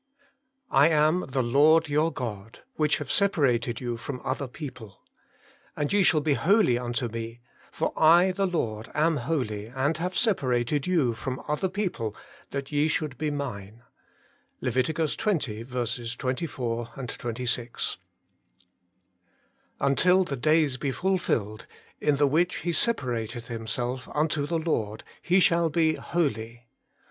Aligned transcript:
I 0.71 0.89
am 0.89 1.25
the 1.29 1.43
Lord 1.43 1.87
your 1.87 2.11
God, 2.11 2.61
which 2.75 2.97
have 2.97 3.11
separated 3.11 3.79
you 3.79 3.97
from 3.97 4.19
other 4.23 4.47
people. 4.47 4.99
And 5.75 5.93
ye 5.93 6.01
shall 6.01 6.21
be 6.21 6.33
holy 6.33 6.79
unto 6.79 7.07
me, 7.07 7.39
for 7.71 7.93
I 7.95 8.31
the 8.31 8.47
Lord 8.47 8.89
am 8.95 9.17
holy, 9.17 9.67
and 9.67 9.97
have 9.97 10.17
separated 10.17 10.87
you 10.87 11.13
from 11.13 11.39
other 11.47 11.69
people 11.69 12.15
that 12.49 12.71
ye 12.71 12.87
should 12.87 13.15
be 13.19 13.29
MineS 13.29 13.75
LEV. 14.59 14.73
xx. 14.73 16.17
24, 16.17 16.89
26.' 17.05 17.97
Until 19.79 20.23
the 20.23 20.35
days 20.35 20.77
be 20.77 20.91
fulfilled, 20.91 21.67
in 21.99 22.15
the 22.15 22.25
which 22.25 22.55
he 22.61 22.71
separateth 22.73 23.49
him 23.49 23.67
self 23.67 24.09
unto 24.15 24.47
the 24.47 24.57
Lord, 24.57 25.03
he 25.21 25.39
shall 25.39 25.69
be 25.69 25.93
holy. 25.93 26.65